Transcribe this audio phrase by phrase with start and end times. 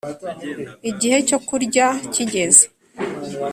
[0.89, 2.65] Igihe cyo kurya kigeze